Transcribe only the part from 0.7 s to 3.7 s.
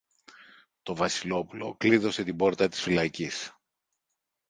Το Βασιλόπουλο κλείδωσε την πόρτα της φυλακής